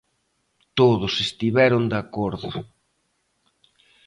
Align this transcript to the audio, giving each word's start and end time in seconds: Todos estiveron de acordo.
Todos 0.79 1.13
estiveron 1.27 1.83
de 1.91 1.97
acordo. 2.03 2.49